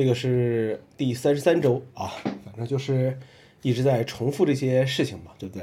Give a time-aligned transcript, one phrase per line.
[0.00, 2.10] 这个是第三十三周啊，
[2.42, 3.18] 反正就是
[3.60, 5.62] 一直在重复这些事情嘛，对不对？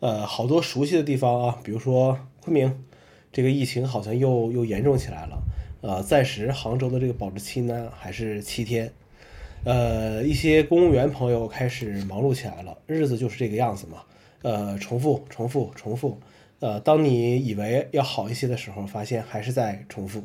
[0.00, 2.82] 呃，好多熟悉的地方啊，比如说昆明，
[3.30, 5.42] 这个疫情好像又又严重起来了。
[5.82, 8.90] 呃，暂时杭州的这个保质期呢还是七天。
[9.64, 13.98] 呃，一些公务员朋友开始忙碌起来了，日子就是这个样子嘛。
[14.40, 16.18] 呃，重复，重复，重复。
[16.60, 20.24] 呃，当你以为要好一些的时候，发现还是在重复。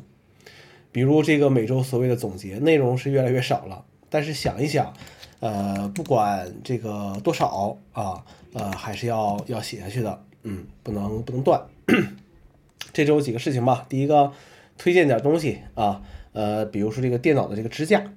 [0.94, 4.94] 比如这个每周所谓的总结内容是越来越少了，但是想一想，
[5.40, 11.60] 呃，不管这个多少啊，呃，还是要要写下去的，嗯，不能不能断。
[12.94, 14.30] 这周几个事情吧，第一个
[14.78, 16.00] 推荐点东西啊，
[16.32, 18.12] 呃，比如说这个电脑的这个支架，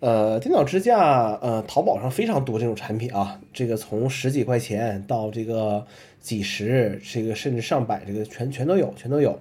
[0.00, 5.84] 呃，电脑支架，呃，淘宝上非常多这种产品啊，这个从十几块钱到这个
[6.20, 9.36] 几十，这个甚至上百，这个全全都有，全都有。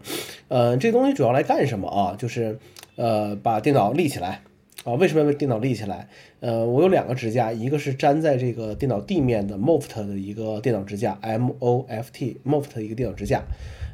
[0.48, 2.16] 呃，这东西主要来干什么啊？
[2.18, 2.58] 就是
[2.96, 4.42] 呃，把电脑立起来
[4.88, 4.94] 啊。
[4.94, 6.08] 为什么要把电脑立起来？
[6.40, 13.44] 呃，我有两个支架，一个是粘在这个电脑地面的 Moft 的一个电脑支架，M O F T Moft 的一个电脑支架。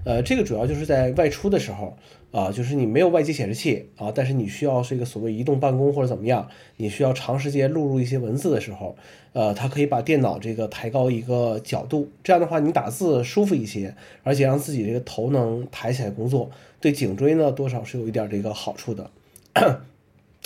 [0.05, 1.97] 呃，这个主要就是在外出的时候
[2.31, 8.97] 啊，就是你没有外接显示器啊，但是你需要这个所谓移动办公或者怎么样，你需要长时间录入一些文字的时候，
[9.31, 19.09] 呃，它可以把电脑这个抬高一个角度，这样的话你打字舒服一些，而且让自己这个头能抬起来工作，对颈椎呢多少是有一点这个好处的。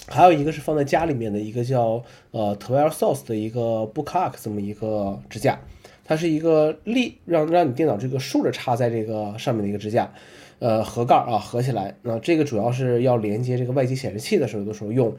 [0.08, 5.60] 还有一个是放在家里面的一个叫呃 t w e l Source 的一个 Bookark 这么一个支架。
[6.08, 10.12] 它是一个立让让你电脑这个竖着插在这个上面的一个支架，
[10.60, 15.10] 呃，盒盖啊合起来，那这个主要是要连接这个外接显示器的时候，有的时候用，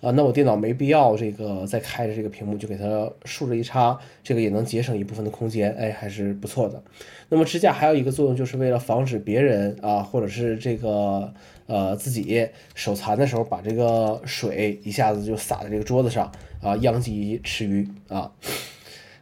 [0.00, 6.80] 啊，那我电脑没必要这个再开着这个屏幕，就给它竖着一插，这个也能节省一部分的空间，哎，还是不错的。
[7.28, 11.34] 那么支架还有一个作用，就是为了防止别人啊，或者是这个
[11.66, 16.30] 呃自己手残的时候，把这个水一下子就洒在这个桌子上
[16.62, 18.30] 啊，殃及池鱼啊。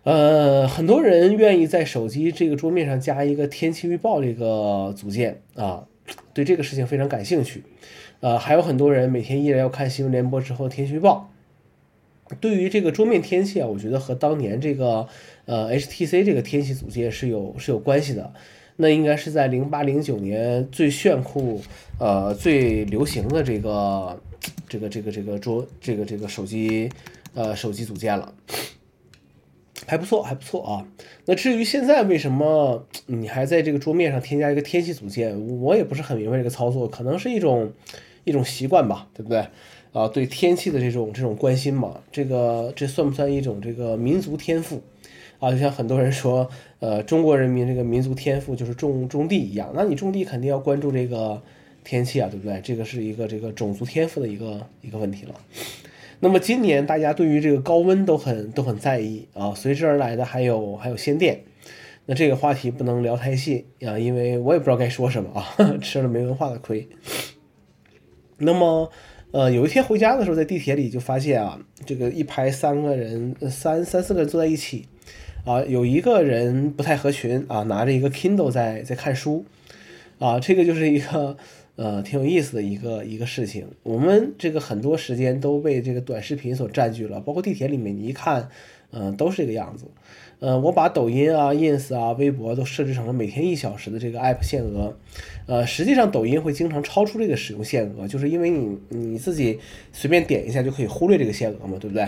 [0.05, 5.87] 呃，很多人愿意在手机这个桌面上加一个天气预报这个组件啊，
[6.35, 7.63] 对这个事情非常感兴趣。
[8.21, 11.31] 呃，还有很多人每天依然要看新闻联播之后天气预报。
[12.41, 15.07] 对于这个桌面天气啊，我觉得和当年这个
[15.47, 18.33] 呃 HTC 这个天气组件是有是有关系的。
[18.77, 21.63] 那应该是在零八零九年最炫酷
[21.99, 24.21] 呃最流行的这个
[24.69, 26.91] 这个这个这个桌这个这个手机
[27.35, 28.35] 呃手机组件了。
[29.87, 30.87] 还不错，还不错啊。
[31.27, 37.73] 那至于现在为什么你还在这个桌面上添加一个天气组件，我也不是很明白这个操作，可能是一种
[38.25, 39.47] 一种习惯吧，对不对？
[39.93, 44.83] 啊，对天气的这种这种关心嘛，这个这算不算一种这个民族天赋
[45.39, 45.53] 啊？
[45.53, 51.41] 就像很多人说，呃，中国人民这个民族天赋就是种种地一样，那你种地肯定要关注这个
[51.85, 52.61] 天气啊，对不对？
[52.65, 55.35] 这个是一个这个种族天赋的一个一个问题了。
[56.21, 61.41] 那么今年大家对于这个高温都很都很在意啊，随之而来的还有还有限电。
[62.07, 65.47] 那这个话题不能聊太细啊，因为我也不知道该说什么啊，
[65.81, 66.89] 吃了没文化的亏。
[68.39, 68.91] 那么，
[69.33, 74.87] 呃，有一天回家的时候，在地铁里就发现啊，这个一排三个人，三三四个人坐在一起，
[75.45, 79.45] 啊，有一个人不太合群啊，拿着一个 Kindle 在在看书，
[80.19, 81.37] 啊，这个就是一个。
[81.77, 83.67] 呃，挺有意思的一个一个事情。
[83.83, 88.49] 我们这个很多时间都被这个短视频所占据了，包括地铁里面，你一看，
[88.93, 89.87] 嗯，都是这个样子。
[90.41, 94.97] 呃，我把抖音啊、ins 啊、微博都设置成了每天一小时的这个 app 限额。
[95.47, 99.59] 呃，实际上抖音会经常超出这个使用限额，就是因为你你自己
[99.93, 102.03] 随便点一下就可以忽略这个限额嘛，对不对？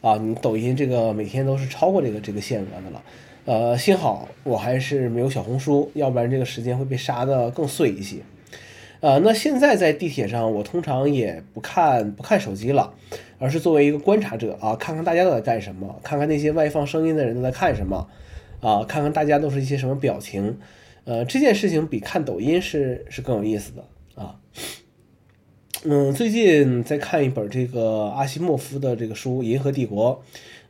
[0.00, 3.02] 啊，你抖音这个每天都是超过这个这个限额的了。
[3.44, 8.16] 呃，幸好我还是没有小红书，要不然这个时间会被杀的更碎一些。
[9.00, 12.94] 呃，那现在在地铁上，我通常也不看不看手机了，
[13.38, 18.08] 而是作为一个观察者啊，看看大家都在干什么，看看那些外放声音的人都在看什么，
[18.60, 20.58] 啊，看看大家都是一些什么表情，
[21.04, 23.84] 呃，这件事情比看抖音是是更有意思的
[24.22, 24.36] 啊。
[25.84, 30.22] 嗯，最近在看一本这个阿西莫夫的这个书《银河帝国》，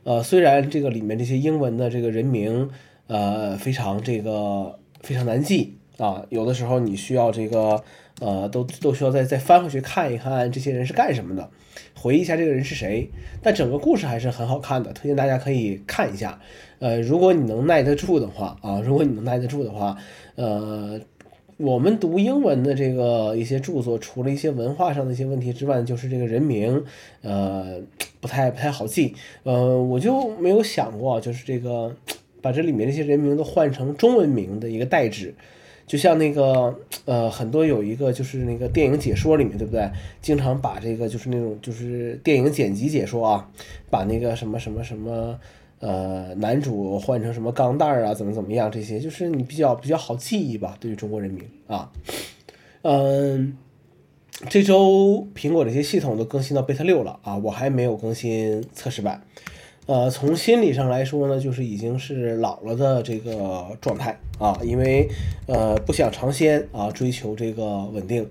[0.03, 2.69] 呃，虽然这个里面这些英文的这个人名，
[3.07, 7.83] 呃，非常这个非常难记啊，有的时候你需要这个。
[8.19, 11.51] 呃，都都需要再再翻回去看一看这些人是干什么的，
[11.93, 13.07] 回忆一下这个人是谁。
[13.43, 16.39] 但整个故事还是很好看的，推荐大家可以看一下。
[16.79, 19.95] 呃，如果你能耐得住的话啊，如果你能耐得住的话，
[20.33, 20.99] 呃，
[21.57, 26.83] 我们读英文的这个一些著作，除了一些文化上的一些问题之外，就是这个人名，
[27.21, 27.79] 呃，
[28.19, 29.13] 不太不太好记。
[29.43, 31.95] 呃，我就没有想过，就是这个
[32.41, 35.35] 把这里面这些人名都换成中文名的一个代指。
[35.87, 39.89] 就像那个呃，很多有一个就是那个电影解说里面，对不对？
[40.21, 43.49] 经常把这个就是那种就是电影剪辑解说啊，
[43.89, 45.39] 把那个什么什么什么
[45.79, 51.89] 呃男主换成什么钢蛋儿啊，怎么怎么样，这些就是你比较比较好记忆吧，对于中国人民啊，
[52.81, 53.55] 嗯，
[54.49, 59.23] 这周苹果这些系统都更新到 beta 六了啊，我还没有更新测试版。
[59.87, 65.09] 呃，从心理上来说呢，就是已经是老了的这个状态啊，因为
[65.45, 68.29] 呃不想尝鲜啊，追求这个稳定。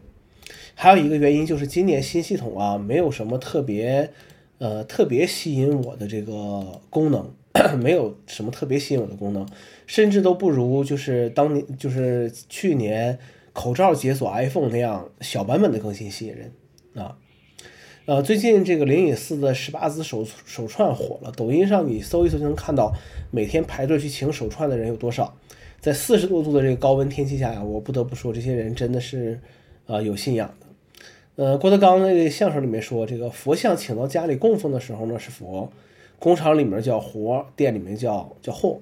[0.74, 4.10] 还有一个原因就是今年新系统啊，没有什么特别
[4.58, 7.32] 呃特别吸引我的这个功能，
[7.80, 9.48] 没有什么特别吸引我的功能，
[9.86, 13.18] 甚至都不如就是当年就是去年
[13.54, 16.52] 口罩解锁 iPhone 那样小版本的更新吸引人
[16.94, 17.16] 啊。
[18.06, 22.94] 呃，最近这个灵隐寺的十八子手手串火了，抖音上你搜一搜就能看到，
[23.32, 25.36] 每天排队去请手串的人有多少。
[25.80, 29.40] 在四十多度的这个高温天气下呀，我不得不说，这些人真的是
[29.88, 31.44] 啊有信仰的。
[31.44, 35.72] 呃，郭德纲那个相声里面说，这个佛像请到家里供奉的时候呢是佛，
[36.20, 38.78] 工厂里面叫活，店里面叫叫货，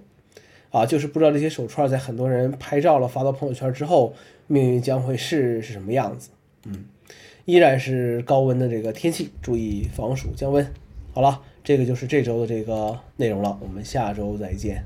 [0.69, 4.13] 啊，就是不知道这些手串在很多人拍照了发到朋友圈之后，
[4.49, 6.29] 命运将会是是什么样子？
[6.67, 6.85] 嗯。
[7.45, 10.67] 依然是高温的这个天气，注意防暑降温。
[11.13, 14.85] 好了，这个就是这周的这个内容了，我们下周再见。